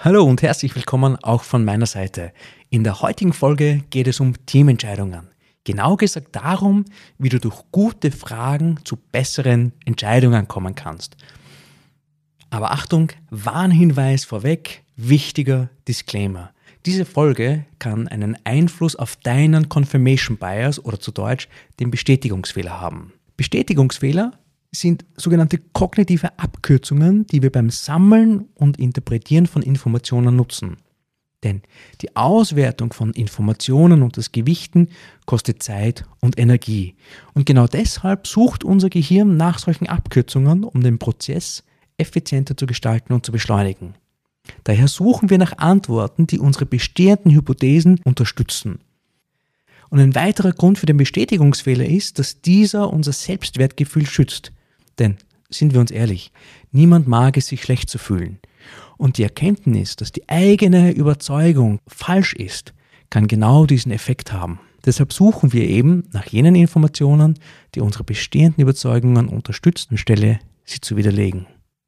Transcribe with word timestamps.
Hallo 0.00 0.22
und 0.22 0.42
herzlich 0.42 0.76
willkommen 0.76 1.16
auch 1.24 1.42
von 1.42 1.64
meiner 1.64 1.86
Seite. 1.86 2.32
In 2.70 2.84
der 2.84 3.02
heutigen 3.02 3.32
Folge 3.32 3.82
geht 3.90 4.06
es 4.06 4.20
um 4.20 4.34
Teamentscheidungen. 4.46 5.26
Genau 5.64 5.96
gesagt 5.96 6.36
darum, 6.36 6.84
wie 7.18 7.30
du 7.30 7.40
durch 7.40 7.64
gute 7.72 8.12
Fragen 8.12 8.78
zu 8.84 8.94
besseren 8.94 9.72
Entscheidungen 9.84 10.46
kommen 10.46 10.76
kannst. 10.76 11.16
Aber 12.48 12.70
Achtung, 12.70 13.10
Warnhinweis 13.30 14.24
vorweg, 14.24 14.84
wichtiger 14.94 15.68
Disclaimer. 15.88 16.52
Diese 16.86 17.04
Folge 17.04 17.64
kann 17.80 18.06
einen 18.06 18.38
Einfluss 18.44 18.94
auf 18.94 19.16
deinen 19.16 19.68
Confirmation 19.68 20.36
Bias 20.36 20.78
oder 20.78 21.00
zu 21.00 21.10
Deutsch 21.10 21.48
den 21.80 21.90
Bestätigungsfehler 21.90 22.80
haben. 22.80 23.14
Bestätigungsfehler 23.36 24.38
sind 24.70 25.04
sogenannte 25.16 25.58
kognitive 25.58 26.38
Abkürzungen, 26.38 27.26
die 27.26 27.42
wir 27.42 27.50
beim 27.50 27.70
Sammeln 27.70 28.48
und 28.54 28.78
Interpretieren 28.78 29.46
von 29.46 29.62
Informationen 29.62 30.36
nutzen. 30.36 30.76
Denn 31.44 31.62
die 32.00 32.16
Auswertung 32.16 32.92
von 32.92 33.12
Informationen 33.12 34.02
und 34.02 34.16
das 34.16 34.32
Gewichten 34.32 34.88
kostet 35.24 35.62
Zeit 35.62 36.04
und 36.20 36.38
Energie. 36.38 36.96
Und 37.32 37.46
genau 37.46 37.66
deshalb 37.66 38.26
sucht 38.26 38.64
unser 38.64 38.90
Gehirn 38.90 39.36
nach 39.36 39.58
solchen 39.58 39.86
Abkürzungen, 39.86 40.64
um 40.64 40.82
den 40.82 40.98
Prozess 40.98 41.62
effizienter 41.96 42.56
zu 42.56 42.66
gestalten 42.66 43.12
und 43.12 43.24
zu 43.24 43.30
beschleunigen. 43.30 43.94
Daher 44.64 44.88
suchen 44.88 45.30
wir 45.30 45.38
nach 45.38 45.58
Antworten, 45.58 46.26
die 46.26 46.38
unsere 46.38 46.66
bestehenden 46.66 47.32
Hypothesen 47.32 48.00
unterstützen. 48.04 48.80
Und 49.90 50.00
ein 50.00 50.14
weiterer 50.14 50.52
Grund 50.52 50.78
für 50.78 50.86
den 50.86 50.96
Bestätigungsfehler 50.96 51.86
ist, 51.86 52.18
dass 52.18 52.40
dieser 52.40 52.92
unser 52.92 53.12
Selbstwertgefühl 53.12 54.06
schützt. 54.06 54.52
Denn, 54.98 55.16
sind 55.50 55.72
wir 55.72 55.80
uns 55.80 55.90
ehrlich, 55.90 56.32
niemand 56.72 57.08
mag 57.08 57.36
es, 57.36 57.46
sich 57.46 57.62
schlecht 57.62 57.88
zu 57.88 57.98
fühlen. 57.98 58.38
Und 58.96 59.18
die 59.18 59.22
Erkenntnis, 59.22 59.96
dass 59.96 60.12
die 60.12 60.28
eigene 60.28 60.92
Überzeugung 60.92 61.80
falsch 61.86 62.34
ist, 62.34 62.74
kann 63.10 63.28
genau 63.28 63.64
diesen 63.64 63.92
Effekt 63.92 64.32
haben. 64.32 64.60
Deshalb 64.84 65.12
suchen 65.12 65.52
wir 65.52 65.68
eben 65.68 66.04
nach 66.12 66.26
jenen 66.26 66.54
Informationen, 66.54 67.38
die 67.74 67.80
unsere 67.80 68.04
bestehenden 68.04 68.62
Überzeugungen 68.62 69.28
unterstützen, 69.28 69.90
anstelle 69.92 70.38
sie 70.64 70.80
zu 70.80 70.96
widerlegen. 70.96 71.46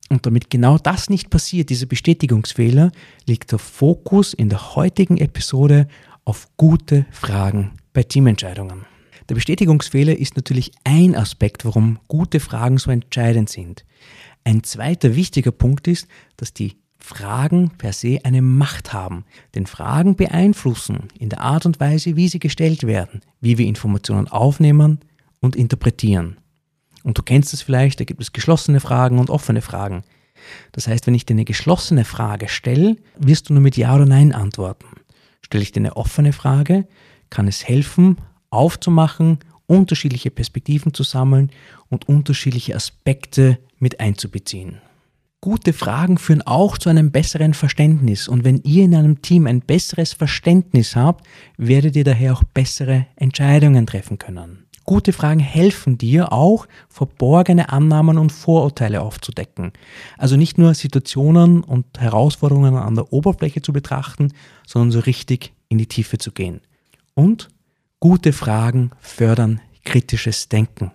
Und 0.08 0.26
damit 0.26 0.50
genau 0.50 0.76
das 0.76 1.08
nicht 1.08 1.30
passiert, 1.30 1.70
diese 1.70 1.86
Bestätigungsfehler, 1.86 2.90
liegt 3.26 3.52
der 3.52 3.60
Fokus 3.60 4.34
in 4.34 4.48
der 4.48 4.74
heutigen 4.74 5.18
Episode 5.18 5.86
auf 6.24 6.48
gute 6.56 7.06
Fragen 7.12 7.72
bei 7.92 8.02
Teamentscheidungen. 8.02 8.89
Der 9.30 9.36
Bestätigungsfehler 9.36 10.18
ist 10.18 10.34
natürlich 10.34 10.72
ein 10.82 11.14
Aspekt, 11.14 11.64
warum 11.64 12.00
gute 12.08 12.40
Fragen 12.40 12.78
so 12.78 12.90
entscheidend 12.90 13.48
sind. 13.48 13.84
Ein 14.42 14.64
zweiter 14.64 15.14
wichtiger 15.14 15.52
Punkt 15.52 15.86
ist, 15.86 16.08
dass 16.36 16.52
die 16.52 16.78
Fragen 16.98 17.70
per 17.78 17.92
se 17.92 18.18
eine 18.24 18.42
Macht 18.42 18.92
haben. 18.92 19.24
Denn 19.54 19.66
Fragen 19.66 20.16
beeinflussen 20.16 21.04
in 21.16 21.28
der 21.28 21.42
Art 21.42 21.64
und 21.64 21.78
Weise, 21.78 22.16
wie 22.16 22.26
sie 22.26 22.40
gestellt 22.40 22.88
werden, 22.88 23.20
wie 23.40 23.56
wir 23.56 23.68
Informationen 23.68 24.26
aufnehmen 24.26 24.98
und 25.38 25.54
interpretieren. 25.54 26.38
Und 27.04 27.16
du 27.16 27.22
kennst 27.22 27.54
es 27.54 27.62
vielleicht, 27.62 28.00
da 28.00 28.04
gibt 28.04 28.20
es 28.20 28.32
geschlossene 28.32 28.80
Fragen 28.80 29.20
und 29.20 29.30
offene 29.30 29.62
Fragen. 29.62 30.02
Das 30.72 30.88
heißt, 30.88 31.06
wenn 31.06 31.14
ich 31.14 31.24
dir 31.24 31.34
eine 31.34 31.44
geschlossene 31.44 32.04
Frage 32.04 32.48
stelle, 32.48 32.96
wirst 33.16 33.48
du 33.48 33.52
nur 33.52 33.62
mit 33.62 33.76
Ja 33.76 33.94
oder 33.94 34.06
Nein 34.06 34.32
antworten. 34.34 34.88
Stelle 35.40 35.62
ich 35.62 35.70
dir 35.70 35.82
eine 35.82 35.96
offene 35.96 36.32
Frage, 36.32 36.88
kann 37.30 37.46
es 37.46 37.68
helfen, 37.68 38.16
aufzumachen, 38.50 39.38
unterschiedliche 39.66 40.30
Perspektiven 40.30 40.92
zu 40.94 41.02
sammeln 41.02 41.50
und 41.88 42.08
unterschiedliche 42.08 42.74
Aspekte 42.74 43.58
mit 43.78 44.00
einzubeziehen. 44.00 44.78
Gute 45.42 45.72
Fragen 45.72 46.18
führen 46.18 46.42
auch 46.42 46.76
zu 46.76 46.90
einem 46.90 47.12
besseren 47.12 47.54
Verständnis 47.54 48.28
und 48.28 48.44
wenn 48.44 48.60
ihr 48.62 48.84
in 48.84 48.94
einem 48.94 49.22
Team 49.22 49.46
ein 49.46 49.60
besseres 49.60 50.12
Verständnis 50.12 50.96
habt, 50.96 51.26
werdet 51.56 51.96
ihr 51.96 52.04
daher 52.04 52.34
auch 52.34 52.44
bessere 52.44 53.06
Entscheidungen 53.16 53.86
treffen 53.86 54.18
können. 54.18 54.66
Gute 54.84 55.12
Fragen 55.12 55.40
helfen 55.40 55.96
dir 55.96 56.32
auch, 56.32 56.66
verborgene 56.88 57.70
Annahmen 57.70 58.18
und 58.18 58.32
Vorurteile 58.32 59.00
aufzudecken. 59.00 59.72
Also 60.18 60.36
nicht 60.36 60.58
nur 60.58 60.74
Situationen 60.74 61.62
und 61.62 61.86
Herausforderungen 61.98 62.74
an 62.74 62.96
der 62.96 63.12
Oberfläche 63.12 63.62
zu 63.62 63.72
betrachten, 63.72 64.32
sondern 64.66 64.90
so 64.90 64.98
richtig 64.98 65.52
in 65.68 65.78
die 65.78 65.86
Tiefe 65.86 66.18
zu 66.18 66.32
gehen. 66.32 66.60
Und 67.14 67.48
Gute 68.02 68.32
Fragen 68.32 68.92
fördern 68.98 69.60
kritisches 69.84 70.48
Denken. 70.48 70.90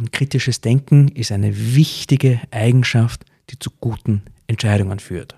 Und 0.00 0.10
kritisches 0.10 0.62
Denken 0.62 1.08
ist 1.08 1.32
eine 1.32 1.54
wichtige 1.76 2.40
Eigenschaft, 2.50 3.26
die 3.50 3.58
zu 3.58 3.70
guten 3.78 4.22
Entscheidungen 4.46 5.00
führt. 5.00 5.36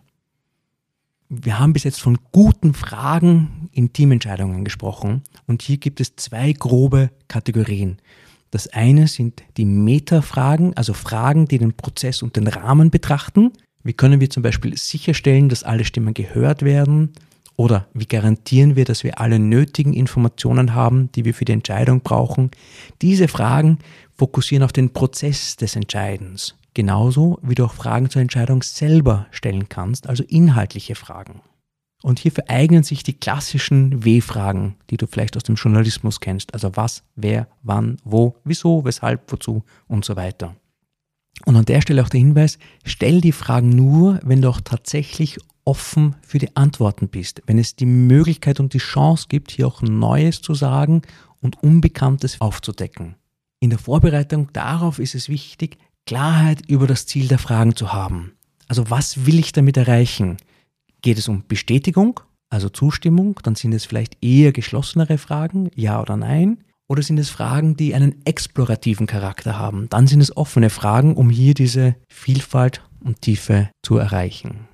Wir 1.29 1.59
haben 1.59 1.73
bis 1.73 1.83
jetzt 1.83 2.01
von 2.01 2.19
guten 2.31 2.73
Fragen 2.73 3.69
in 3.73 3.93
Teamentscheidungen 3.93 4.65
gesprochen 4.65 5.23
und 5.49 5.63
hier 5.63 5.79
gibt 5.79 6.01
es 6.01 6.15
zwei 6.15 6.53
grobe 6.53 7.11
Kategorien. 7.27 7.97
Das 8.53 8.69
eine 8.69 9.09
sind 9.09 9.43
die 9.57 9.65
Metafragen, 9.65 10.77
also 10.77 10.95
Fragen, 10.95 11.49
die 11.49 11.59
den 11.59 11.73
Prozess 11.73 12.23
und 12.23 12.37
den 12.37 12.47
Rahmen 12.47 12.91
betrachten. 12.93 13.51
Wie 13.83 13.95
können 13.95 14.21
wir 14.21 14.31
zum 14.31 14.45
Beispiel 14.45 14.77
sicherstellen, 14.79 15.49
dass 15.49 15.65
alle 15.65 15.84
Stimmen 15.84 16.15
gehört 16.15 16.63
werden? 16.63 17.13
Oder 17.57 17.89
wie 17.93 18.07
garantieren 18.07 18.77
wir, 18.77 18.85
dass 18.85 19.05
wir 19.05 19.21
alle 19.21 19.39
nötigen 19.39 19.93
Informationen 19.93 20.75
haben, 20.75 21.11
die 21.13 21.25
wir 21.25 21.35
für 21.35 21.45
die 21.45 21.53
Entscheidung 21.53 22.01
brauchen? 22.01 22.51
Diese 23.03 23.29
Fragen 23.29 23.79
fokussieren 24.17 24.65
auf 24.65 24.73
den 24.73 24.93
Prozess 24.93 25.57
des 25.57 25.77
Entscheidens. 25.77 26.57
Genauso 26.75 27.39
wie 27.43 27.55
du 27.55 27.65
auch 27.65 27.75
Fragen 27.75 28.09
zur 28.09 28.23
Entscheidung 28.23 28.63
selber 28.63 29.27
stellen 29.31 29.69
kannst, 29.69 30.09
also 30.09 30.25
inhaltliche 30.25 30.95
Fragen. 30.95 31.43
Und 32.03 32.19
hierfür 32.19 32.45
eignen 32.49 32.83
sich 32.83 33.05
die 33.05 33.13
klassischen 33.13 34.05
W-Fragen, 34.05 34.75
die 34.91 34.97
du 34.97 35.07
vielleicht 35.07 35.37
aus 35.37 35.45
dem 35.45 35.55
Journalismus 35.55 36.19
kennst. 36.19 36.53
Also 36.55 36.75
was, 36.75 37.05
wer, 37.15 37.47
wann, 37.63 37.99
wo, 38.05 38.37
wieso, 38.45 38.84
weshalb, 38.84 39.31
wozu 39.31 39.63
und 39.87 40.05
so 40.05 40.17
weiter. 40.17 40.57
Und 41.45 41.57
an 41.57 41.65
der 41.65 41.81
Stelle 41.81 42.03
auch 42.03 42.09
der 42.09 42.21
Hinweis, 42.21 42.59
stell 42.84 43.21
die 43.21 43.33
Fragen 43.33 43.69
nur, 43.69 44.21
wenn 44.23 44.43
du 44.43 44.49
auch 44.49 44.61
tatsächlich 44.61 45.39
offen 45.65 46.17
für 46.23 46.39
die 46.39 46.56
Antworten 46.56 47.09
bist, 47.09 47.43
wenn 47.47 47.59
es 47.59 47.77
die 47.77 47.87
Möglichkeit 47.87 48.61
und 48.61 48.75
die 48.75 48.78
Chance 48.78 49.27
gibt, 49.28 49.50
hier 49.50 49.67
auch 49.67 49.83
Neues 49.83 50.43
zu 50.43 50.55
sagen 50.55 51.03
und 51.41 51.62
Unbekanntes 51.62 52.41
aufzudecken. 52.41 53.17
In 53.61 53.71
der 53.71 53.78
Vorbereitung 53.78 54.53
darauf 54.53 54.99
ist 54.99 55.15
es 55.15 55.28
wichtig, 55.28 55.78
Klarheit 56.06 56.62
über 56.69 56.87
das 56.87 57.06
Ziel 57.06 57.28
der 57.28 57.39
Fragen 57.39 57.77
zu 57.77 57.93
haben. 57.93 58.33
Also 58.69 58.91
was 58.91 59.27
will 59.27 59.39
ich 59.39 59.53
damit 59.53 59.77
erreichen? 59.77 60.37
Geht 61.01 61.19
es 61.19 61.28
um 61.28 61.45
Bestätigung, 61.47 62.21
also 62.49 62.69
Zustimmung, 62.69 63.39
dann 63.43 63.55
sind 63.55 63.72
es 63.72 63.84
vielleicht 63.84 64.22
eher 64.22 64.53
geschlossenere 64.53 65.19
Fragen, 65.19 65.71
ja 65.75 66.01
oder 66.01 66.17
nein. 66.17 66.65
Oder 66.89 67.03
sind 67.03 67.19
es 67.19 67.31
Fragen, 67.31 67.77
die 67.77 67.95
einen 67.95 68.25
explorativen 68.27 69.06
Charakter 69.06 69.59
haben? 69.59 69.89
Dann 69.89 70.06
sind 70.06 70.21
es 70.21 70.37
offene 70.37 70.69
Fragen, 70.69 71.17
um 71.17 71.31
hier 71.31 71.55
diese 71.55 71.97
Vielfalt 72.09 72.83
und 73.01 73.22
Tiefe 73.22 73.71
zu 73.83 73.97
erreichen. 73.97 74.69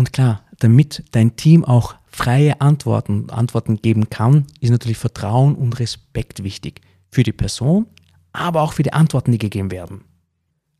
Und 0.00 0.14
klar, 0.14 0.40
damit 0.60 1.04
dein 1.10 1.36
Team 1.36 1.62
auch 1.62 1.94
freie 2.06 2.62
Antworten, 2.62 3.28
Antworten 3.28 3.82
geben 3.82 4.08
kann, 4.08 4.46
ist 4.58 4.70
natürlich 4.70 4.96
Vertrauen 4.96 5.54
und 5.54 5.78
Respekt 5.78 6.42
wichtig. 6.42 6.80
Für 7.10 7.22
die 7.22 7.34
Person, 7.34 7.84
aber 8.32 8.62
auch 8.62 8.72
für 8.72 8.82
die 8.82 8.94
Antworten, 8.94 9.30
die 9.30 9.36
gegeben 9.36 9.70
werden. 9.70 10.00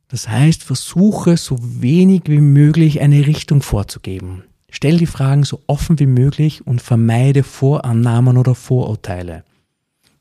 Das 0.08 0.26
heißt, 0.26 0.64
versuche 0.64 1.36
so 1.36 1.58
wenig 1.60 2.22
wie 2.28 2.40
möglich 2.40 3.02
eine 3.02 3.26
Richtung 3.26 3.60
vorzugeben. 3.60 4.44
Stell 4.70 4.96
die 4.96 5.04
Fragen 5.04 5.44
so 5.44 5.60
offen 5.66 5.98
wie 5.98 6.06
möglich 6.06 6.66
und 6.66 6.80
vermeide 6.80 7.42
Vorannahmen 7.42 8.38
oder 8.38 8.54
Vorurteile. 8.54 9.44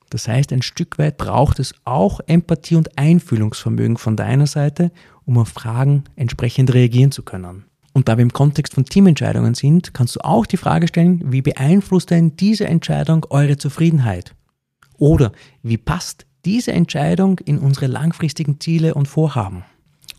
Das 0.09 0.27
heißt, 0.27 0.51
ein 0.51 0.62
Stück 0.62 0.97
weit 0.97 1.15
braucht 1.15 1.59
es 1.59 1.74
auch 1.85 2.19
Empathie 2.27 2.75
und 2.75 2.97
Einfühlungsvermögen 2.97 3.95
von 3.95 4.18
deiner 4.18 4.47
Seite, 4.47 4.91
um 5.24 5.38
auf 5.38 5.47
Fragen 5.47 6.03
entsprechend 6.18 6.74
reagieren 6.74 7.13
zu 7.13 7.24
können. 7.24 7.69
Und 8.00 8.07
da 8.07 8.18
wir 8.18 8.22
im 8.22 8.31
Kontext 8.31 8.75
von 8.75 8.86
Teamentscheidungen 8.86 9.56
sind, 9.56 9.94
kannst 9.94 10.16
du 10.16 10.22
auch 10.22 10.46
die 10.46 10.56
Frage 10.56 10.88
stellen, 10.88 11.22
wie 11.34 11.42
beeinflusst 11.42 12.12
denn 12.12 12.38
diese 12.38 12.66
Entscheidung 12.66 13.25
eure 13.30 13.57
Zufriedenheit? 13.57 14.34
Oder 14.98 15.34
wie 15.63 15.75
passt 15.75 16.25
diese 16.46 16.72
Entscheidung 16.72 17.40
in 17.40 17.57
unsere 17.57 17.88
langfristigen 17.88 18.62
Ziele 18.62 18.94
und 18.94 19.10
Vorhaben? 19.10 19.66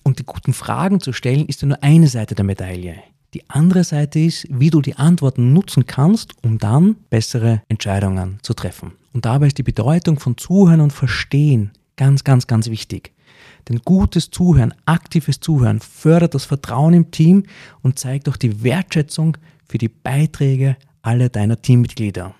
Und 0.03 0.19
die 0.19 0.27
guten 0.27 0.53
Fragen 0.53 1.01
zu 1.01 1.15
stellen, 1.15 1.47
ist 1.47 1.63
ja 1.63 1.69
nur 1.69 1.83
eine 1.83 2.09
Seite 2.09 2.35
der 2.35 2.45
Medaille. 2.45 2.97
Die 3.33 3.49
andere 3.49 3.83
Seite 3.83 4.19
ist, 4.19 4.47
wie 4.51 4.69
du 4.69 4.83
die 4.83 4.97
Antworten 4.97 5.55
nutzen 5.55 5.87
kannst, 5.87 6.35
um 6.45 6.59
dann 6.59 6.97
bessere 7.09 7.63
Entscheidungen 7.71 8.41
zu 8.43 8.53
treffen. 8.53 8.93
Und 9.15 9.25
dabei 9.25 9.47
ist 9.47 9.57
die 9.57 9.63
Bedeutung 9.63 10.21
von 10.21 10.37
Zuhören 10.37 10.83
und 10.83 10.93
Verstehen 10.93 11.71
ganz, 11.97 12.25
ganz, 12.25 12.47
ganz 12.47 12.69
wichtig. 12.69 13.15
Denn 13.71 13.83
gutes 13.85 14.33
Zuhören, 14.33 14.75
aktives 14.85 15.39
Zuhören 15.39 15.79
fördert 15.79 16.35
das 16.35 16.45
Vertrauen 16.45 16.93
im 16.93 17.13
Team 17.13 17.45
und 17.83 18.01
zeigt 18.01 18.29
auch 18.29 18.37
die 18.37 18.65
Wertschätzung 18.65 19.37
für 19.65 19.79
die 19.79 19.89
Beiträge 19.89 20.77
aller 21.03 21.29
deiner 21.29 21.63
Teammitglieder. 21.63 22.35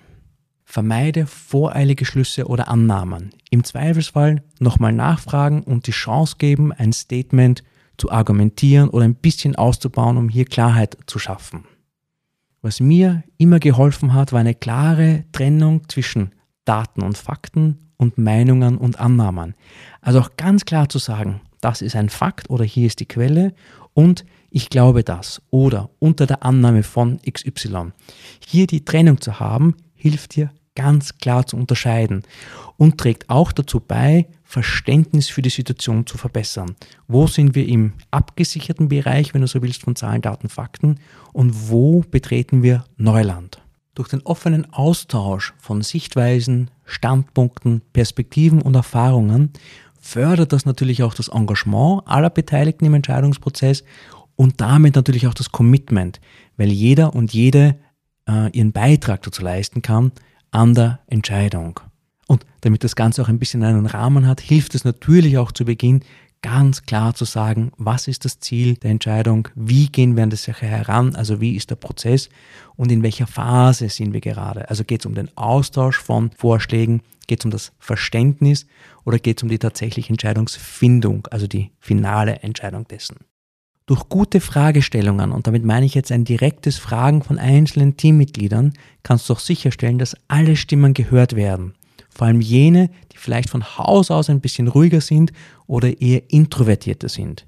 Vermeide 0.65 1.25
voreilige 1.25 2.03
Schlüsse 2.03 2.47
oder 2.47 2.67
Annahmen. 2.67 3.29
Im 3.49 3.63
Zweifelsfall 3.63 4.43
nochmal 4.59 4.91
nachfragen 4.91 5.63
und 5.63 5.87
die 5.87 5.91
Chance 5.91 6.35
geben, 6.37 6.73
ein 6.73 6.91
Statement 6.91 7.63
zu 7.97 8.11
argumentieren 8.11 8.89
oder 8.89 9.05
ein 9.05 9.15
bisschen 9.15 9.55
auszubauen, 9.55 10.17
um 10.17 10.27
hier 10.27 10.43
Klarheit 10.43 10.97
zu 11.07 11.17
schaffen. 11.17 11.63
Was 12.61 12.81
mir 12.81 13.23
immer 13.37 13.59
geholfen 13.59 14.13
hat, 14.13 14.33
war 14.33 14.41
eine 14.41 14.55
klare 14.55 15.23
Trennung 15.31 15.87
zwischen 15.87 16.31
Daten 16.65 17.01
und 17.01 17.17
Fakten 17.17 17.90
und 18.01 18.17
Meinungen 18.17 18.77
und 18.77 18.99
Annahmen. 18.99 19.53
Also 20.01 20.19
auch 20.19 20.31
ganz 20.35 20.65
klar 20.65 20.89
zu 20.89 20.97
sagen, 20.97 21.39
das 21.61 21.83
ist 21.83 21.95
ein 21.95 22.09
Fakt 22.09 22.49
oder 22.49 22.65
hier 22.65 22.87
ist 22.87 22.99
die 22.99 23.07
Quelle 23.07 23.53
und 23.93 24.25
ich 24.49 24.69
glaube 24.69 25.03
das 25.03 25.41
oder 25.51 25.91
unter 25.99 26.25
der 26.25 26.43
Annahme 26.43 26.81
von 26.81 27.19
XY. 27.21 27.91
Hier 28.45 28.65
die 28.65 28.83
Trennung 28.83 29.21
zu 29.21 29.39
haben, 29.39 29.75
hilft 29.93 30.35
dir 30.35 30.49
ganz 30.73 31.17
klar 31.19 31.45
zu 31.45 31.57
unterscheiden 31.57 32.23
und 32.77 32.97
trägt 32.97 33.29
auch 33.29 33.51
dazu 33.51 33.79
bei, 33.79 34.27
Verständnis 34.43 35.29
für 35.29 35.43
die 35.43 35.49
Situation 35.49 36.07
zu 36.07 36.17
verbessern. 36.17 36.75
Wo 37.07 37.27
sind 37.27 37.53
wir 37.53 37.67
im 37.67 37.93
abgesicherten 38.09 38.89
Bereich, 38.89 39.33
wenn 39.33 39.41
du 39.41 39.47
so 39.47 39.61
willst, 39.61 39.83
von 39.83 39.95
Zahlen, 39.95 40.21
Daten, 40.21 40.49
Fakten 40.49 40.99
und 41.33 41.69
wo 41.69 42.03
betreten 42.09 42.63
wir 42.63 42.83
Neuland? 42.97 43.60
Durch 43.93 44.07
den 44.07 44.21
offenen 44.21 44.71
Austausch 44.73 45.53
von 45.57 45.81
Sichtweisen, 45.81 46.71
Standpunkten, 46.85 47.81
Perspektiven 47.91 48.61
und 48.61 48.75
Erfahrungen 48.75 49.51
fördert 49.99 50.53
das 50.53 50.65
natürlich 50.65 51.03
auch 51.03 51.13
das 51.13 51.27
Engagement 51.27 52.03
aller 52.05 52.29
Beteiligten 52.29 52.85
im 52.85 52.93
Entscheidungsprozess 52.93 53.83
und 54.35 54.61
damit 54.61 54.95
natürlich 54.95 55.27
auch 55.27 55.33
das 55.33 55.51
Commitment, 55.51 56.21
weil 56.57 56.69
jeder 56.69 57.13
und 57.13 57.33
jede 57.33 57.77
äh, 58.27 58.49
ihren 58.51 58.71
Beitrag 58.71 59.23
dazu 59.23 59.43
leisten 59.43 59.81
kann, 59.81 60.11
an 60.51 60.73
der 60.73 60.99
Entscheidung. 61.07 61.79
Und 62.27 62.45
damit 62.61 62.83
das 62.85 62.95
Ganze 62.95 63.21
auch 63.21 63.27
ein 63.27 63.39
bisschen 63.39 63.63
einen 63.63 63.85
Rahmen 63.85 64.25
hat, 64.25 64.39
hilft 64.39 64.73
es 64.73 64.85
natürlich 64.85 65.37
auch 65.37 65.51
zu 65.51 65.65
Beginn 65.65 66.01
ganz 66.41 66.83
klar 66.83 67.13
zu 67.13 67.25
sagen, 67.25 67.71
was 67.77 68.07
ist 68.07 68.25
das 68.25 68.39
Ziel 68.39 68.75
der 68.75 68.91
Entscheidung, 68.91 69.47
wie 69.55 69.87
gehen 69.87 70.15
wir 70.15 70.23
an 70.23 70.29
die 70.29 70.35
Sache 70.35 70.65
heran, 70.65 71.15
also 71.15 71.39
wie 71.39 71.55
ist 71.55 71.69
der 71.69 71.75
Prozess 71.75 72.29
und 72.75 72.91
in 72.91 73.03
welcher 73.03 73.27
Phase 73.27 73.89
sind 73.89 74.13
wir 74.13 74.21
gerade. 74.21 74.69
Also 74.69 74.83
geht 74.83 75.01
es 75.01 75.05
um 75.05 75.15
den 75.15 75.35
Austausch 75.37 75.97
von 75.97 76.31
Vorschlägen, 76.31 77.01
geht 77.27 77.39
es 77.39 77.45
um 77.45 77.51
das 77.51 77.71
Verständnis 77.79 78.65
oder 79.05 79.19
geht 79.19 79.37
es 79.37 79.43
um 79.43 79.49
die 79.49 79.59
tatsächliche 79.59 80.09
Entscheidungsfindung, 80.09 81.27
also 81.31 81.47
die 81.47 81.71
finale 81.79 82.37
Entscheidung 82.39 82.87
dessen. 82.87 83.17
Durch 83.85 84.07
gute 84.09 84.39
Fragestellungen, 84.39 85.31
und 85.31 85.47
damit 85.47 85.65
meine 85.65 85.85
ich 85.85 85.95
jetzt 85.95 86.11
ein 86.11 86.23
direktes 86.23 86.77
Fragen 86.77 87.23
von 87.23 87.37
einzelnen 87.37 87.97
Teammitgliedern, 87.97 88.73
kannst 89.03 89.27
du 89.27 89.33
auch 89.33 89.39
sicherstellen, 89.39 89.97
dass 89.97 90.15
alle 90.27 90.55
Stimmen 90.55 90.93
gehört 90.93 91.35
werden. 91.35 91.73
Vor 92.21 92.27
allem 92.27 92.41
jene, 92.41 92.91
die 93.11 93.17
vielleicht 93.17 93.49
von 93.49 93.63
Haus 93.79 94.11
aus 94.11 94.29
ein 94.29 94.41
bisschen 94.41 94.67
ruhiger 94.67 95.01
sind 95.01 95.33
oder 95.65 95.99
eher 95.99 96.21
introvertierter 96.29 97.09
sind. 97.09 97.47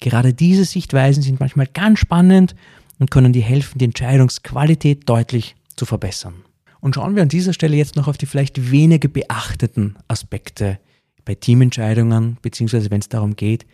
Gerade 0.00 0.34
diese 0.34 0.64
Sichtweisen 0.64 1.22
sind 1.22 1.38
manchmal 1.38 1.68
ganz 1.68 2.00
spannend 2.00 2.56
und 2.98 3.12
können 3.12 3.32
dir 3.32 3.44
helfen, 3.44 3.78
die 3.78 3.84
Entscheidungsqualität 3.84 5.08
deutlich 5.08 5.54
zu 5.76 5.86
verbessern. 5.86 6.34
Und 6.80 6.96
schauen 6.96 7.14
wir 7.14 7.22
an 7.22 7.28
dieser 7.28 7.52
Stelle 7.52 7.76
jetzt 7.76 7.94
noch 7.94 8.08
auf 8.08 8.18
die 8.18 8.26
vielleicht 8.26 8.72
weniger 8.72 9.08
beachteten 9.08 9.94
Aspekte 10.08 10.80
bei 11.24 11.36
Teamentscheidungen, 11.36 12.38
beziehungsweise 12.42 12.90
wenn 12.90 13.00
es 13.00 13.08
darum 13.08 13.36
geht, 13.36 13.66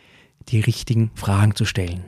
die 0.50 0.60
richtigen 0.60 1.10
Fragen 1.14 1.54
zu 1.54 1.64
stellen. 1.64 2.04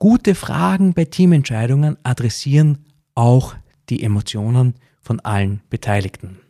Gute 0.00 0.34
Fragen 0.34 0.92
bei 0.92 1.04
Teamentscheidungen 1.04 1.98
adressieren 2.02 2.78
auch 3.14 3.54
die 3.90 4.02
Emotionen 4.02 4.74
von 5.02 5.20
allen 5.20 5.60
Beteiligten. 5.70 6.40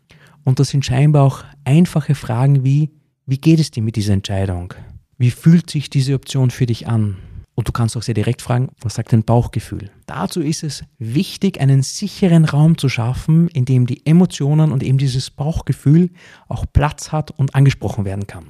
Und 0.47 0.61
das 0.61 0.69
sind 0.69 0.85
scheinbar 0.87 1.25
auch 1.25 1.43
einfache 1.65 2.15
Fragen 2.15 2.65
wie, 2.65 2.91
wie 3.27 3.39
geht 3.39 3.59
es 3.59 3.73
dir 3.73 3.83
mit 3.83 3.97
dieser 3.97 4.13
Entscheidung? 4.13 4.73
Wie 5.19 5.33
fühlt 5.33 5.69
sich 5.69 5.91
diese 5.91 6.15
Option 6.15 6.53
für 6.53 6.67
dich 6.67 6.87
an? 6.87 7.17
Und 7.57 7.67
du 7.67 7.73
kannst 7.73 7.97
auch 7.97 8.03
sehr 8.03 8.15
direkt 8.15 8.43
fragen, 8.43 8.69
was 8.81 8.95
sagt 8.95 9.13
dein 9.13 9.25
Bauchgefühl? 9.25 9.91
Dazu 10.07 10.41
ist 10.41 10.63
es 10.63 10.85
wichtig, 10.99 11.61
einen 11.61 11.83
sicheren 11.83 12.45
Raum 12.45 12.79
zu 12.79 12.89
schaffen, 12.89 13.49
in 13.49 13.65
dem 13.65 13.87
die 13.87 14.07
Emotionen 14.07 14.71
und 14.71 14.85
eben 14.85 14.99
dieses 14.99 15.31
Bauchgefühl 15.31 16.11
auch 16.47 16.65
Platz 16.73 17.11
hat 17.11 17.33
und 17.33 17.57
angesprochen 17.57 18.05
werden 18.05 18.29
kann. 18.29 18.45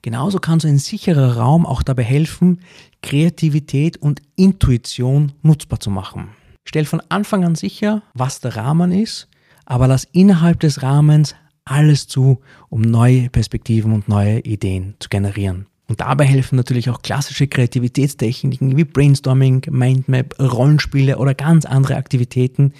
Genauso 0.00 0.38
kann 0.38 0.60
so 0.60 0.68
ein 0.68 0.78
sicherer 0.78 1.36
Raum 1.36 1.66
auch 1.66 1.82
dabei 1.82 2.04
helfen, 2.04 2.62
Kreativität 3.02 3.98
und 3.98 4.22
Intuition 4.36 5.32
nutzbar 5.42 5.78
zu 5.78 5.90
machen. 5.90 6.30
Stell 6.64 6.86
von 6.86 7.02
Anfang 7.10 7.44
an 7.44 7.54
sicher, 7.54 8.02
was 8.14 8.40
der 8.40 8.56
Rahmen 8.56 8.92
ist, 8.92 9.28
aber 9.68 9.86
lass 9.86 10.08
innerhalb 10.12 10.60
des 10.60 10.82
Rahmens 10.82 11.34
alles 11.66 12.06
zu, 12.08 12.40
um 12.70 12.80
neue 12.80 13.28
Perspektiven 13.28 13.92
und 13.92 14.08
neue 14.08 14.40
Ideen 14.40 14.94
zu 14.98 15.10
generieren. 15.10 15.66
Und 15.88 16.00
dabei 16.00 16.24
helfen 16.24 16.56
natürlich 16.56 16.88
auch 16.88 17.02
klassische 17.02 17.46
Kreativitätstechniken 17.46 18.78
wie 18.78 18.84
Brainstorming, 18.84 19.66
Mindmap, 19.70 20.34
Rollenspiele 20.40 21.18
oder 21.18 21.34
ganz 21.34 21.66
andere 21.66 21.96
Aktivitäten, 21.96 22.72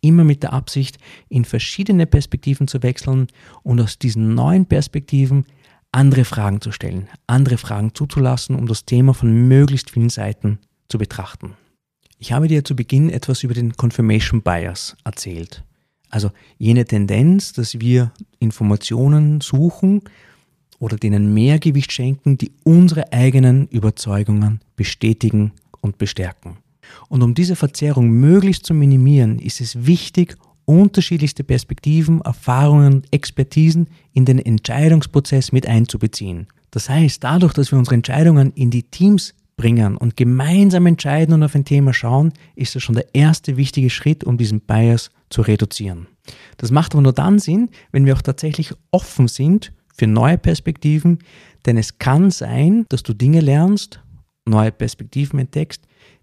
immer 0.00 0.22
mit 0.22 0.44
der 0.44 0.52
Absicht, 0.52 0.98
in 1.28 1.44
verschiedene 1.44 2.06
Perspektiven 2.06 2.68
zu 2.68 2.80
wechseln 2.84 3.26
und 3.64 3.80
aus 3.80 3.98
diesen 3.98 4.34
neuen 4.34 4.66
Perspektiven 4.66 5.46
andere 5.90 6.24
Fragen 6.24 6.60
zu 6.60 6.70
stellen, 6.70 7.08
andere 7.26 7.58
Fragen 7.58 7.92
zuzulassen, 7.92 8.54
um 8.54 8.68
das 8.68 8.84
Thema 8.84 9.14
von 9.14 9.48
möglichst 9.48 9.90
vielen 9.90 10.10
Seiten 10.10 10.60
zu 10.88 10.98
betrachten. 10.98 11.54
Ich 12.18 12.32
habe 12.32 12.46
dir 12.46 12.64
zu 12.64 12.76
Beginn 12.76 13.10
etwas 13.10 13.42
über 13.42 13.54
den 13.54 13.76
Confirmation 13.76 14.42
Bias 14.42 14.96
erzählt. 15.04 15.64
Also 16.16 16.30
jene 16.56 16.86
Tendenz, 16.86 17.52
dass 17.52 17.78
wir 17.78 18.10
Informationen 18.38 19.42
suchen 19.42 20.00
oder 20.78 20.96
denen 20.96 21.34
mehr 21.34 21.58
Gewicht 21.58 21.92
schenken, 21.92 22.38
die 22.38 22.52
unsere 22.64 23.12
eigenen 23.12 23.68
Überzeugungen 23.68 24.60
bestätigen 24.76 25.52
und 25.82 25.98
bestärken. 25.98 26.56
Und 27.10 27.22
um 27.22 27.34
diese 27.34 27.54
Verzerrung 27.54 28.08
möglichst 28.08 28.64
zu 28.64 28.72
minimieren, 28.72 29.38
ist 29.38 29.60
es 29.60 29.84
wichtig, 29.84 30.38
unterschiedlichste 30.64 31.44
Perspektiven, 31.44 32.22
Erfahrungen 32.22 32.94
und 32.94 33.12
Expertisen 33.12 33.86
in 34.14 34.24
den 34.24 34.38
Entscheidungsprozess 34.38 35.52
mit 35.52 35.66
einzubeziehen. 35.66 36.46
Das 36.70 36.88
heißt, 36.88 37.22
dadurch, 37.24 37.52
dass 37.52 37.72
wir 37.72 37.78
unsere 37.78 37.96
Entscheidungen 37.96 38.54
in 38.54 38.70
die 38.70 38.84
Teams 38.84 39.34
bringen 39.56 39.96
und 39.96 40.16
gemeinsam 40.16 40.86
entscheiden 40.86 41.34
und 41.34 41.42
auf 41.42 41.54
ein 41.54 41.64
Thema 41.64 41.92
schauen, 41.92 42.32
ist 42.54 42.74
das 42.74 42.82
schon 42.82 42.94
der 42.94 43.14
erste 43.14 43.56
wichtige 43.56 43.90
Schritt, 43.90 44.24
um 44.24 44.36
diesen 44.36 44.60
Bias 44.60 45.10
zu 45.30 45.42
reduzieren. 45.42 46.06
Das 46.58 46.70
macht 46.70 46.94
aber 46.94 47.02
nur 47.02 47.12
dann 47.12 47.38
Sinn, 47.38 47.70
wenn 47.92 48.06
wir 48.06 48.14
auch 48.14 48.22
tatsächlich 48.22 48.74
offen 48.90 49.28
sind 49.28 49.72
für 49.94 50.06
neue 50.06 50.38
Perspektiven, 50.38 51.18
denn 51.64 51.78
es 51.78 51.98
kann 51.98 52.30
sein, 52.30 52.84
dass 52.88 53.02
du 53.02 53.14
Dinge 53.14 53.40
lernst, 53.40 54.00
neue 54.44 54.72
Perspektiven 54.72 55.38
entdeckst, 55.38 55.82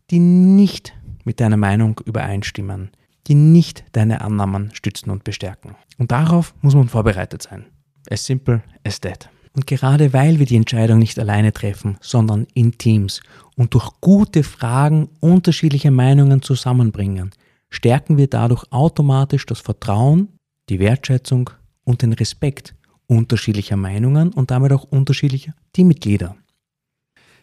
die 0.10 0.20
nicht 0.20 0.94
mit 1.26 1.40
deiner 1.40 1.58
Meinung 1.58 2.00
übereinstimmen, 2.06 2.92
die 3.28 3.36
nicht 3.36 3.84
deine 3.94 4.22
Annahmen 4.22 4.72
stützen 4.74 5.10
und 5.10 5.24
bestärken. 5.24 5.76
Und 5.98 6.12
darauf 6.12 6.54
muss 6.62 6.76
man 6.76 6.90
vorbereitet 6.90 7.42
sein. 7.42 7.66
As 8.10 8.26
simple 8.26 8.62
as 8.84 9.00
that. 9.02 9.30
Und 9.56 9.68
gerade 9.68 10.14
weil 10.14 10.40
wir 10.40 10.48
die 10.48 10.56
Entscheidung 10.56 11.00
nicht 11.00 11.20
alleine 11.20 11.54
treffen, 11.54 11.98
sondern 12.02 12.48
in 12.54 12.78
Teams 12.78 13.22
und 13.56 13.74
durch 13.76 13.92
gute 14.02 14.44
Fragen 14.44 15.10
unterschiedliche 15.20 15.92
Meinungen 15.92 16.42
zusammenbringen, 16.42 17.32
stärken 17.70 18.18
wir 18.18 18.28
dadurch 18.28 18.66
automatisch 18.72 19.46
das 19.46 19.60
Vertrauen, 19.60 20.30
die 20.70 20.80
Wertschätzung 20.80 21.52
und 21.84 22.02
den 22.02 22.14
Respekt 22.14 22.76
unterschiedlicher 23.06 23.78
Meinungen 23.78 24.34
und 24.34 24.50
damit 24.50 24.72
auch 24.72 24.84
unterschiedlicher 24.84 25.54
Teammitglieder. 25.74 26.36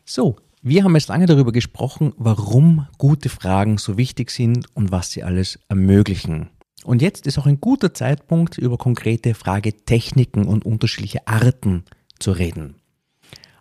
So, 0.05 0.37
wir 0.63 0.83
haben 0.83 0.95
jetzt 0.97 1.09
lange 1.09 1.27
darüber 1.27 1.53
gesprochen, 1.53 2.13
warum 2.17 2.87
gute 2.99 3.29
Fragen 3.29 3.79
so 3.79 3.97
wichtig 3.97 4.31
sind 4.31 4.67
und 4.75 4.91
was 4.91 5.13
sie 5.13 5.23
alles 5.23 5.61
ermöglichen. 5.69 6.51
Und 6.83 7.03
jetzt 7.03 7.27
ist 7.27 7.39
auch 7.39 7.47
ein 7.47 7.61
guter 7.61 7.95
Zeitpunkt, 7.95 8.59
über 8.59 8.79
konkrete 8.79 9.35
Fragetechniken 9.35 10.47
und 10.47 10.65
unterschiedliche 10.65 11.27
Arten 11.27 11.85
zu 12.21 12.33
reden. 12.33 12.77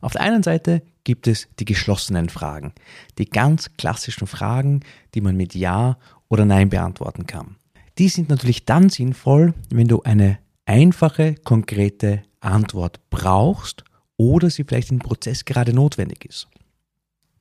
Auf 0.01 0.13
der 0.13 0.21
einen 0.21 0.43
Seite 0.43 0.81
gibt 1.03 1.27
es 1.27 1.47
die 1.59 1.65
geschlossenen 1.65 2.29
Fragen, 2.29 2.73
die 3.17 3.25
ganz 3.25 3.75
klassischen 3.77 4.27
Fragen, 4.27 4.81
die 5.13 5.21
man 5.21 5.35
mit 5.35 5.55
Ja 5.55 5.97
oder 6.29 6.45
Nein 6.45 6.69
beantworten 6.69 7.25
kann. 7.25 7.55
Die 7.97 8.09
sind 8.09 8.29
natürlich 8.29 8.65
dann 8.65 8.89
sinnvoll, 8.89 9.53
wenn 9.69 9.87
du 9.87 10.03
eine 10.03 10.39
einfache, 10.65 11.35
konkrete 11.43 12.23
Antwort 12.39 12.99
brauchst 13.09 13.83
oder 14.15 14.49
sie 14.49 14.63
vielleicht 14.63 14.91
im 14.91 14.99
Prozess 14.99 15.45
gerade 15.45 15.73
notwendig 15.73 16.25
ist. 16.25 16.47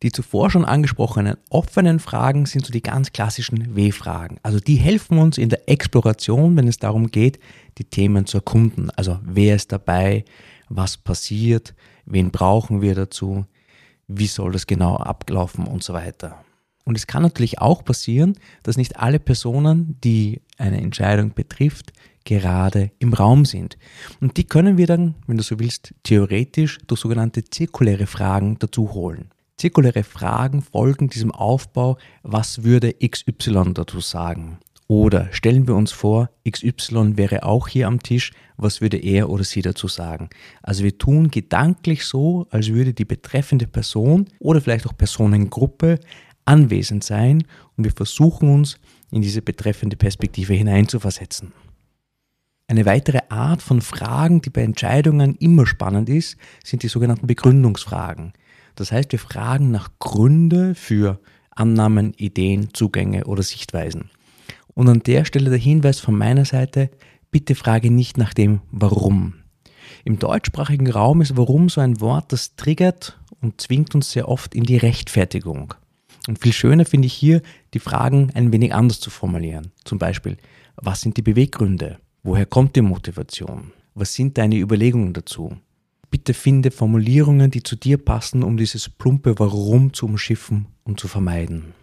Die 0.03 0.13
zuvor 0.13 0.51
schon 0.51 0.65
angesprochenen 0.65 1.37
offenen 1.51 1.99
Fragen 1.99 2.47
sind 2.47 2.65
so 2.65 2.73
die 2.73 2.83
ganz 2.83 3.13
klassischen 3.13 3.75
W-Fragen. 3.75 4.39
Also 4.45 4.61
die 4.61 4.77
helfen 4.77 5.19
uns 5.19 5.39
in 5.39 5.49
der 5.49 5.69
Exploration, 5.69 6.57
wenn 6.57 6.69
es 6.69 6.79
darum 6.79 7.11
geht, 7.11 7.41
die 7.79 7.85
Themen 7.85 8.25
zu 8.25 8.39
erkunden. 8.39 8.91
Also 8.91 9.19
wer 9.23 9.57
ist 9.57 9.73
dabei, 9.73 10.25
was 10.69 10.97
passiert, 10.97 11.75
wen 12.05 12.31
brauchen 12.31 12.81
wir 12.83 12.95
dazu, 12.95 13.45
wie 14.07 14.27
soll 14.27 14.53
das 14.53 14.67
genau 14.67 14.97
ablaufen 14.97 15.67
und 15.67 15.83
so 15.83 15.93
weiter. 15.93 16.45
Und 16.85 16.97
es 16.97 17.07
kann 17.07 17.23
natürlich 17.23 17.59
auch 17.59 17.85
passieren, 17.85 18.39
dass 18.63 18.79
nicht 18.79 18.99
alle 18.99 19.21
Personen, 19.21 19.99
die 20.03 20.41
eine 20.57 20.81
Entscheidung 20.81 21.35
betrifft, 21.35 21.93
gerade 22.25 22.91
im 22.99 23.13
Raum 23.13 23.45
sind. 23.45 23.77
Und 24.21 24.37
die 24.37 24.45
können 24.45 24.79
wir 24.79 24.87
dann, 24.87 25.15
wenn 25.27 25.37
du 25.37 25.43
so 25.43 25.59
willst, 25.59 25.95
theoretisch 26.03 26.79
durch 26.87 27.01
sogenannte 27.01 27.45
zirkuläre 27.45 28.07
Fragen 28.07 28.59
dazu 28.59 28.93
holen. 28.93 29.31
Zirkuläre 29.59 30.05
Fragen 30.05 30.63
folgen 30.63 31.09
diesem 31.09 31.33
Aufbau, 31.33 31.99
was 32.23 32.63
würde 32.63 32.95
XY 32.95 33.75
dazu 33.75 34.01
sagen? 34.01 34.59
Oder 34.91 35.29
stellen 35.33 35.69
wir 35.69 35.75
uns 35.75 35.93
vor, 35.93 36.31
XY 36.49 37.19
wäre 37.19 37.43
auch 37.43 37.69
hier 37.69 37.87
am 37.87 38.03
Tisch, 38.03 38.33
was 38.57 38.81
würde 38.81 38.97
er 38.97 39.29
oder 39.29 39.45
sie 39.45 39.61
dazu 39.61 39.87
sagen? 39.87 40.31
Also 40.63 40.83
wir 40.83 40.97
tun 40.97 41.31
gedanklich 41.31 42.07
so, 42.07 42.47
als 42.51 42.69
würde 42.69 42.95
die 42.95 43.05
betreffende 43.05 43.67
Person 43.67 44.29
oder 44.39 44.63
vielleicht 44.63 44.87
auch 44.87 44.97
Personengruppe 44.97 46.01
anwesend 46.47 47.05
sein 47.05 47.45
und 47.77 47.85
wir 47.85 47.93
versuchen 47.93 48.49
uns 48.49 48.79
in 49.11 49.21
diese 49.21 49.43
betreffende 49.43 49.97
Perspektive 49.97 50.55
hineinzuversetzen. 50.55 51.53
Eine 52.67 52.87
weitere 52.87 53.21
Art 53.29 53.61
von 53.61 53.83
Fragen, 53.83 54.41
die 54.41 54.51
bei 54.51 54.63
Entscheidungen 54.63 55.37
immer 55.37 55.67
spannend 55.67 56.09
ist, 56.09 56.39
sind 56.65 56.83
die 56.83 56.89
sogenannten 56.89 57.27
Begründungsfragen. 57.27 58.33
Das 58.75 58.91
heißt, 58.91 59.13
wir 59.13 59.19
fragen 59.19 59.71
nach 59.71 59.91
Gründe 59.99 60.75
für 60.75 61.21
Annahmen, 61.51 62.15
Ideen, 62.15 62.73
Zugänge 62.73 63.25
oder 63.25 63.43
Sichtweisen. 63.43 64.11
Und 64.79 64.89
an 64.89 65.01
der 65.01 65.25
Stelle 65.25 65.51
der 65.51 65.59
Hinweis 65.59 65.99
von 65.99 66.17
meiner 66.17 66.45
Seite, 66.45 66.89
bitte 67.33 67.57
frage 67.57 67.91
nicht 67.91 68.17
nach 68.17 68.33
dem 68.33 68.61
Warum. 68.71 69.35
Im 70.05 70.21
deutschsprachigen 70.21 70.89
Raum 70.89 71.21
ist 71.21 71.37
Warum 71.37 71.69
so 71.69 71.81
ein 71.81 72.01
Wort, 72.01 72.33
das 72.33 72.55
triggert 72.55 73.19
und 73.41 73.61
zwingt 73.61 73.97
uns 73.97 74.13
sehr 74.13 74.29
oft 74.29 74.55
in 74.55 74.63
die 74.63 74.77
Rechtfertigung. 74.77 75.75
Und 76.29 76.39
viel 76.39 76.53
schöner 76.53 76.85
finde 76.85 77.07
ich 77.07 77.13
hier, 77.13 77.43
die 77.75 77.81
Fragen 77.81 78.31
ein 78.35 78.53
wenig 78.53 78.73
anders 78.73 79.01
zu 79.01 79.11
formulieren. 79.11 79.73
Zum 79.83 79.99
Beispiel, 79.99 80.37
was 80.77 81.01
sind 81.01 81.17
die 81.17 81.23
Beweggründe? 81.23 81.99
Woher 82.23 82.47
kommt 82.47 82.77
die 82.77 82.83
Motivation? 82.83 83.73
Was 83.97 84.15
sind 84.15 84.39
deine 84.39 84.59
Überlegungen 84.59 85.13
dazu? 85.13 85.57
Bitte 86.09 86.35
finde 86.35 86.71
Formulierungen, 86.71 87.51
die 87.51 87.65
zu 87.65 87.75
dir 87.75 87.99
passen, 87.99 88.45
um 88.45 88.57
dieses 88.57 88.89
plumpe 88.89 89.41
Warum 89.41 89.93
zu 89.93 90.07
umschiffen 90.07 90.67
und 90.85 91.01
zu 91.01 91.09
vermeiden. 91.09 91.75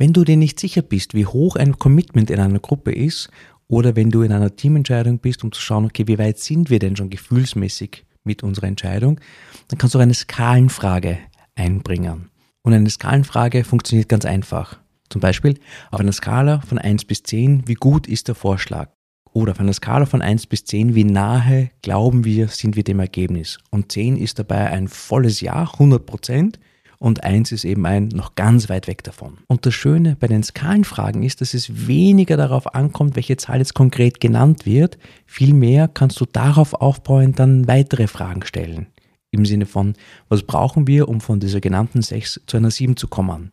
Wenn 0.00 0.14
du 0.14 0.24
dir 0.24 0.38
nicht 0.38 0.58
sicher 0.58 0.80
bist, 0.80 1.12
wie 1.12 1.26
hoch 1.26 1.56
ein 1.56 1.78
Commitment 1.78 2.30
in 2.30 2.40
einer 2.40 2.58
Gruppe 2.58 2.90
ist, 2.90 3.28
oder 3.68 3.96
wenn 3.96 4.10
du 4.10 4.22
in 4.22 4.32
einer 4.32 4.56
Teamentscheidung 4.56 5.18
bist, 5.18 5.44
um 5.44 5.52
zu 5.52 5.60
schauen, 5.60 5.84
okay, 5.84 6.06
wie 6.06 6.18
weit 6.18 6.38
sind 6.38 6.70
wir 6.70 6.78
denn 6.78 6.96
schon 6.96 7.10
gefühlsmäßig 7.10 8.06
mit 8.24 8.42
unserer 8.42 8.68
Entscheidung, 8.68 9.20
dann 9.68 9.76
kannst 9.76 9.94
du 9.94 9.98
eine 9.98 10.14
Skalenfrage 10.14 11.18
einbringen. 11.54 12.30
Und 12.62 12.72
eine 12.72 12.88
Skalenfrage 12.88 13.62
funktioniert 13.62 14.08
ganz 14.08 14.24
einfach. 14.24 14.80
Zum 15.10 15.20
Beispiel 15.20 15.58
auf 15.90 16.00
einer 16.00 16.12
Skala 16.12 16.62
von 16.62 16.78
1 16.78 17.04
bis 17.04 17.22
10, 17.22 17.68
wie 17.68 17.74
gut 17.74 18.06
ist 18.06 18.28
der 18.28 18.34
Vorschlag? 18.34 18.88
Oder 19.34 19.52
auf 19.52 19.60
einer 19.60 19.74
Skala 19.74 20.06
von 20.06 20.22
1 20.22 20.46
bis 20.46 20.64
10, 20.64 20.94
wie 20.94 21.04
nahe 21.04 21.72
glauben 21.82 22.24
wir, 22.24 22.48
sind 22.48 22.74
wir 22.74 22.84
dem 22.84 23.00
Ergebnis? 23.00 23.58
Und 23.68 23.92
10 23.92 24.16
ist 24.16 24.38
dabei 24.38 24.70
ein 24.70 24.88
volles 24.88 25.42
Ja, 25.42 25.70
100 25.74 26.06
Prozent. 26.06 26.58
Und 27.02 27.24
1 27.24 27.50
ist 27.52 27.64
eben 27.64 27.86
ein 27.86 28.08
noch 28.08 28.34
ganz 28.34 28.68
weit 28.68 28.86
weg 28.86 29.02
davon. 29.02 29.38
Und 29.46 29.64
das 29.64 29.72
Schöne 29.72 30.18
bei 30.20 30.26
den 30.26 30.42
Skalenfragen 30.42 31.22
ist, 31.22 31.40
dass 31.40 31.54
es 31.54 31.86
weniger 31.88 32.36
darauf 32.36 32.74
ankommt, 32.74 33.16
welche 33.16 33.38
Zahl 33.38 33.56
jetzt 33.56 33.72
konkret 33.72 34.20
genannt 34.20 34.66
wird. 34.66 34.98
Vielmehr 35.24 35.88
kannst 35.88 36.20
du 36.20 36.26
darauf 36.26 36.74
aufbauend 36.74 37.38
dann 37.38 37.66
weitere 37.66 38.06
Fragen 38.06 38.44
stellen. 38.44 38.86
Im 39.30 39.46
Sinne 39.46 39.64
von, 39.64 39.94
was 40.28 40.42
brauchen 40.42 40.86
wir, 40.86 41.08
um 41.08 41.22
von 41.22 41.40
dieser 41.40 41.62
genannten 41.62 42.02
6 42.02 42.42
zu 42.46 42.58
einer 42.58 42.70
7 42.70 42.98
zu 42.98 43.08
kommen? 43.08 43.50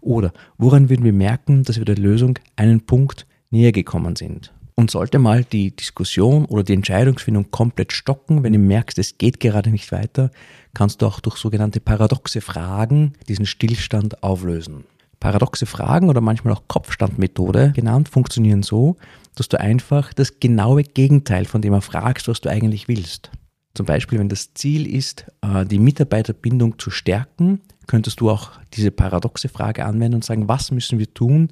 Oder 0.00 0.32
woran 0.56 0.90
würden 0.90 1.04
wir 1.04 1.12
merken, 1.12 1.62
dass 1.62 1.78
wir 1.78 1.84
der 1.84 1.98
Lösung 1.98 2.40
einen 2.56 2.80
Punkt 2.80 3.28
näher 3.50 3.70
gekommen 3.70 4.16
sind? 4.16 4.52
Und 4.78 4.92
sollte 4.92 5.18
mal 5.18 5.42
die 5.42 5.74
Diskussion 5.74 6.44
oder 6.44 6.62
die 6.62 6.72
Entscheidungsfindung 6.72 7.50
komplett 7.50 7.92
stocken, 7.92 8.44
wenn 8.44 8.52
du 8.52 8.60
merkst, 8.60 8.96
es 9.00 9.18
geht 9.18 9.40
gerade 9.40 9.70
nicht 9.70 9.90
weiter, 9.90 10.30
kannst 10.72 11.02
du 11.02 11.06
auch 11.06 11.18
durch 11.18 11.34
sogenannte 11.34 11.80
paradoxe 11.80 12.40
Fragen 12.40 13.14
diesen 13.26 13.44
Stillstand 13.44 14.22
auflösen. 14.22 14.84
Paradoxe 15.18 15.66
Fragen 15.66 16.08
oder 16.08 16.20
manchmal 16.20 16.54
auch 16.54 16.62
Kopfstandmethode 16.68 17.72
genannt 17.74 18.08
funktionieren 18.08 18.62
so, 18.62 18.96
dass 19.34 19.48
du 19.48 19.58
einfach 19.58 20.14
das 20.14 20.38
genaue 20.38 20.84
Gegenteil 20.84 21.44
von 21.44 21.60
dem 21.60 21.72
erfragst, 21.72 22.28
was 22.28 22.40
du 22.40 22.48
eigentlich 22.48 22.86
willst. 22.86 23.32
Zum 23.78 23.86
Beispiel, 23.86 24.18
wenn 24.18 24.28
das 24.28 24.54
Ziel 24.54 24.92
ist, 24.92 25.24
äh, 25.40 25.64
die 25.64 25.78
Mitarbeiterbindung 25.78 26.80
zu 26.80 26.90
stärken, 26.90 27.60
könntest 27.86 28.20
du 28.20 28.28
auch 28.28 28.50
diese 28.74 28.90
paradoxe 28.90 29.48
Frage 29.48 29.84
anwenden 29.84 30.16
und 30.16 30.24
sagen, 30.24 30.48
was 30.48 30.72
müssen 30.72 30.98
wir 30.98 31.14
tun, 31.14 31.50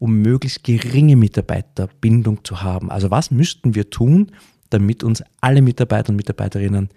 um 0.00 0.20
möglichst 0.20 0.64
geringe 0.64 1.14
Mitarbeiterbindung 1.14 2.42
zu 2.42 2.62
haben? 2.62 2.90
Also 2.90 3.12
was 3.12 3.30
müssten 3.30 3.76
wir 3.76 3.90
tun, 3.90 4.32
damit 4.70 5.04
uns 5.04 5.22
alle 5.40 5.62
Mitarbeiter 5.62 6.08
und 6.10 6.16
Mitarbeiterinnen 6.16 6.88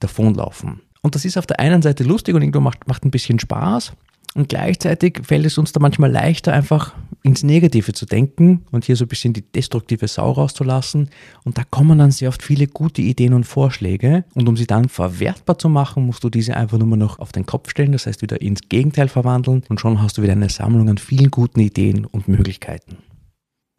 davonlaufen? 0.00 0.80
Und 1.00 1.14
das 1.14 1.24
ist 1.24 1.38
auf 1.38 1.46
der 1.46 1.60
einen 1.60 1.80
Seite 1.80 2.02
lustig 2.02 2.34
und 2.34 2.42
irgendwo 2.42 2.58
macht, 2.58 2.88
macht 2.88 3.04
ein 3.04 3.12
bisschen 3.12 3.38
Spaß. 3.38 3.92
Und 4.34 4.48
gleichzeitig 4.48 5.20
fällt 5.22 5.46
es 5.46 5.58
uns 5.58 5.70
da 5.70 5.78
manchmal 5.78 6.10
leichter, 6.10 6.52
einfach 6.52 6.92
ins 7.24 7.42
Negative 7.42 7.92
zu 7.94 8.04
denken 8.04 8.66
und 8.70 8.84
hier 8.84 8.96
so 8.96 9.06
ein 9.06 9.08
bisschen 9.08 9.32
die 9.32 9.40
destruktive 9.40 10.06
Sau 10.06 10.30
rauszulassen. 10.30 11.08
Und 11.42 11.56
da 11.56 11.64
kommen 11.64 11.98
dann 11.98 12.10
sehr 12.10 12.28
oft 12.28 12.42
viele 12.42 12.66
gute 12.66 13.00
Ideen 13.00 13.32
und 13.32 13.44
Vorschläge. 13.44 14.24
Und 14.34 14.46
um 14.46 14.58
sie 14.58 14.66
dann 14.66 14.90
verwertbar 14.90 15.58
zu 15.58 15.70
machen, 15.70 16.04
musst 16.04 16.22
du 16.22 16.28
diese 16.28 16.54
einfach 16.54 16.76
nur 16.78 16.96
noch 16.96 17.18
auf 17.18 17.32
den 17.32 17.46
Kopf 17.46 17.70
stellen, 17.70 17.92
das 17.92 18.06
heißt 18.06 18.20
wieder 18.20 18.42
ins 18.42 18.60
Gegenteil 18.68 19.08
verwandeln. 19.08 19.64
Und 19.70 19.80
schon 19.80 20.02
hast 20.02 20.18
du 20.18 20.22
wieder 20.22 20.32
eine 20.32 20.50
Sammlung 20.50 20.90
an 20.90 20.98
vielen 20.98 21.30
guten 21.30 21.60
Ideen 21.60 22.04
und 22.04 22.28
Möglichkeiten. 22.28 22.98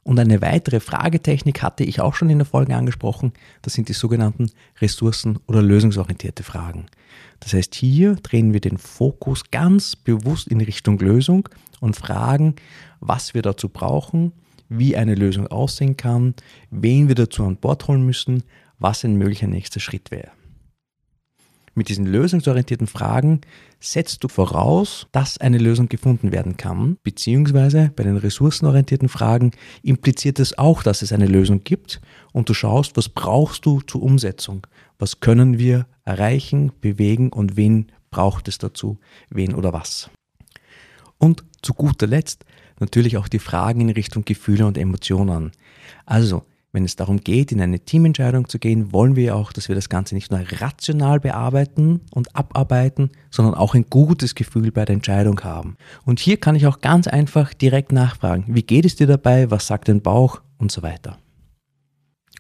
Und 0.08 0.20
eine 0.20 0.40
weitere 0.44 0.80
Fragetechnik 0.80 1.64
hatte 1.64 1.84
ich 1.84 2.00
auch 2.00 2.14
schon 2.14 2.30
in 2.30 2.38
der 2.38 2.46
Folge 2.46 2.76
angesprochen. 2.76 3.34
Das 3.64 3.74
sind 3.74 3.90
die 3.90 3.94
sogenannten 3.94 4.52
ressourcen- 4.80 5.40
oder 5.48 5.64
lösungsorientierte 5.64 6.44
Fragen. 6.44 6.86
Das 7.40 7.54
heißt, 7.54 7.74
hier 7.74 8.16
drehen 8.16 8.54
wir 8.54 8.62
den 8.62 8.78
Fokus 8.78 9.50
ganz 9.50 9.96
bewusst 9.96 10.48
in 10.48 10.62
Richtung 10.62 11.00
Lösung 11.00 11.50
und 11.80 11.96
fragen, 11.96 12.56
was 13.00 13.34
wir 13.34 13.42
dazu 13.42 13.68
brauchen, 13.68 14.32
wie 14.70 14.96
eine 14.96 15.16
Lösung 15.16 15.48
aussehen 15.48 15.98
kann, 15.98 16.36
wen 16.70 17.08
wir 17.08 17.16
dazu 17.16 17.44
an 17.44 17.58
Bord 17.58 17.88
holen 17.88 18.06
müssen, 18.06 18.44
was 18.78 19.04
ein 19.04 19.16
möglicher 19.16 19.48
nächster 19.48 19.80
Schritt 19.80 20.12
wäre. 20.12 20.30
Mit 21.78 21.90
diesen 21.90 22.06
lösungsorientierten 22.06 22.88
Fragen 22.88 23.42
setzt 23.82 24.24
du 24.24 24.30
voraus, 24.30 25.08
dass 25.12 25.38
eine 25.38 25.58
Lösung 25.58 25.90
gefunden 25.90 26.32
werden 26.32 26.56
kann, 26.56 26.98
beziehungsweise 27.04 27.92
bei 27.94 28.04
den 28.04 28.16
ressourcenorientierten 28.16 29.10
Fragen 29.10 29.52
impliziert 29.84 30.40
es 30.40 30.58
auch, 30.58 30.84
dass 30.84 31.02
es 31.02 31.12
eine 31.12 31.28
Lösung 31.28 31.66
gibt 31.66 32.00
und 32.32 32.48
du 32.48 32.54
schaust, 32.54 32.96
was 32.96 33.10
brauchst 33.10 33.66
du 33.66 33.82
zur 33.82 34.04
Umsetzung, 34.04 34.66
was 35.00 35.20
können 35.20 35.60
wir 35.60 35.86
erreichen, 36.06 36.72
bewegen 36.80 37.30
und 37.30 37.58
wen 37.58 37.92
braucht 38.10 38.48
es 38.48 38.58
dazu, 38.58 38.98
wen 39.30 39.54
oder 39.54 39.74
was. 39.74 40.10
Und 41.18 41.44
zu 41.62 41.74
guter 41.74 42.08
Letzt 42.08 42.46
natürlich 42.80 43.18
auch 43.18 43.28
die 43.28 43.40
Fragen 43.40 43.82
in 43.82 43.90
Richtung 43.90 44.24
Gefühle 44.24 44.66
und 44.66 44.78
Emotionen. 44.78 45.52
Also, 46.06 46.46
wenn 46.76 46.86
es 46.86 46.96
darum 46.96 47.22
geht, 47.22 47.52
in 47.52 47.62
eine 47.62 47.80
Teamentscheidung 47.80 48.50
zu 48.50 48.60
gehen, 48.60 48.92
wollen 48.92 49.16
wir 49.16 49.36
auch, 49.36 49.54
dass 49.54 49.70
wir 49.70 49.76
das 49.76 49.90
Ganze 49.90 50.14
nicht 50.14 50.30
nur 50.30 50.42
rational 50.60 51.22
bearbeiten 51.22 52.02
und 52.12 52.36
abarbeiten, 52.36 53.10
sondern 53.32 53.56
auch 53.56 53.74
ein 53.74 53.86
gutes 53.90 54.36
Gefühl 54.36 54.72
bei 54.72 54.86
der 54.86 54.96
Entscheidung 54.96 55.40
haben. 55.42 55.78
Und 56.04 56.20
hier 56.20 56.38
kann 56.38 56.56
ich 56.56 56.68
auch 56.68 56.82
ganz 56.82 57.08
einfach 57.08 57.54
direkt 57.54 57.94
nachfragen, 57.94 58.44
wie 58.50 58.62
geht 58.62 58.86
es 58.86 58.98
dir 58.98 59.08
dabei, 59.08 59.50
was 59.50 59.66
sagt 59.66 59.88
dein 59.88 60.02
Bauch 60.02 60.42
und 60.58 60.72
so 60.72 60.84
weiter. 60.84 61.18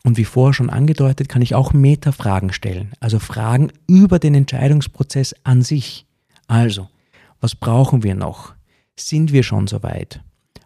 Und 0.03 0.17
wie 0.17 0.25
vorher 0.25 0.53
schon 0.53 0.69
angedeutet, 0.69 1.29
kann 1.29 1.41
ich 1.41 1.55
auch 1.55 1.73
Metafragen 1.73 2.51
stellen, 2.51 2.91
also 2.99 3.17
Fragen 3.17 3.71
über 3.87 4.19
den 4.19 4.35
Entscheidungsprozess 4.35 5.33
an 5.43 5.63
sich. 5.63 6.05
Also, 6.45 6.89
was 7.39 7.55
brauchen 7.55 8.03
wir 8.03 8.15
noch? 8.15 8.53
Sind 8.99 9.31
wir 9.31 9.43
schon 9.43 9.67
soweit? 9.67 10.21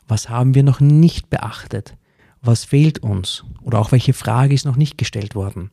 Was 0.08 0.28
haben 0.28 0.56
wir 0.56 0.64
noch 0.64 0.80
nicht 0.80 1.30
beachtet? 1.30 1.96
Was 2.42 2.66
fehlt 2.66 3.00
uns 3.00 3.44
oder 3.62 3.80
auch 3.80 3.92
welche 3.92 4.14
Frage 4.14 4.54
ist 4.54 4.66
noch 4.66 4.78
nicht 4.78 4.98
gestellt 4.98 5.36
worden. 5.36 5.72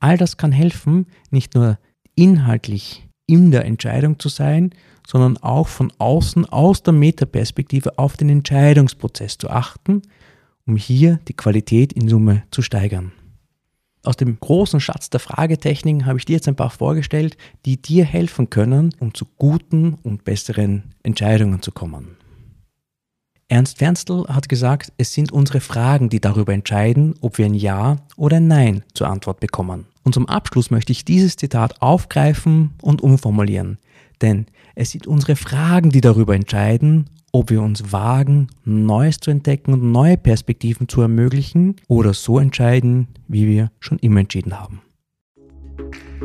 All 0.00 0.16
das 0.16 0.36
kann 0.36 0.52
helfen, 0.52 1.06
nicht 1.30 1.54
nur 1.54 1.78
inhaltlich 2.14 3.08
in 3.26 3.50
der 3.50 3.64
Entscheidung 3.64 4.18
zu 4.18 4.28
sein, 4.28 4.70
sondern 5.06 5.36
auch 5.38 5.68
von 5.68 5.92
außen 5.98 6.46
aus 6.46 6.82
der 6.82 6.92
Metaperspektive 6.92 7.98
auf 7.98 8.16
den 8.16 8.28
Entscheidungsprozess 8.28 9.38
zu 9.38 9.50
achten, 9.50 10.02
um 10.66 10.76
hier 10.76 11.18
die 11.28 11.34
Qualität 11.34 11.92
in 11.92 12.08
Summe 12.08 12.44
zu 12.50 12.62
steigern. 12.62 13.12
aus 14.04 14.16
dem 14.16 14.38
großen 14.40 14.80
Schatz 14.80 15.10
der 15.10 15.20
Fragetechniken 15.20 16.06
habe 16.06 16.18
ich 16.18 16.24
dir 16.24 16.34
jetzt 16.34 16.48
ein 16.48 16.56
paar 16.56 16.70
vorgestellt, 16.70 17.36
die 17.66 17.80
dir 17.80 18.04
helfen 18.04 18.48
können, 18.48 18.94
um 19.00 19.12
zu 19.12 19.26
guten 19.36 19.94
und 20.02 20.24
besseren 20.24 20.94
Entscheidungen 21.02 21.60
zu 21.62 21.72
kommen. 21.72 22.16
Ernst 23.50 23.78
Fernstl 23.78 24.26
hat 24.28 24.50
gesagt, 24.50 24.92
es 24.98 25.14
sind 25.14 25.32
unsere 25.32 25.60
Fragen, 25.60 26.10
die 26.10 26.20
darüber 26.20 26.52
entscheiden, 26.52 27.14
ob 27.22 27.38
wir 27.38 27.46
ein 27.46 27.54
Ja 27.54 27.96
oder 28.16 28.36
ein 28.36 28.46
Nein 28.46 28.82
zur 28.92 29.08
Antwort 29.08 29.40
bekommen. 29.40 29.86
Und 30.02 30.12
zum 30.12 30.28
Abschluss 30.28 30.70
möchte 30.70 30.92
ich 30.92 31.06
dieses 31.06 31.36
Zitat 31.36 31.80
aufgreifen 31.80 32.74
und 32.82 33.00
umformulieren. 33.00 33.78
Denn 34.20 34.46
es 34.74 34.90
sind 34.90 35.06
unsere 35.06 35.34
Fragen, 35.34 35.88
die 35.88 36.02
darüber 36.02 36.34
entscheiden, 36.34 37.08
ob 37.32 37.48
wir 37.48 37.62
uns 37.62 37.90
wagen, 37.90 38.48
Neues 38.66 39.18
zu 39.18 39.30
entdecken 39.30 39.72
und 39.72 39.92
neue 39.92 40.18
Perspektiven 40.18 40.86
zu 40.86 41.00
ermöglichen 41.00 41.76
oder 41.88 42.12
so 42.12 42.38
entscheiden, 42.38 43.08
wie 43.28 43.46
wir 43.46 43.70
schon 43.80 43.98
immer 43.98 44.20
entschieden 44.20 44.60
haben. 44.60 44.82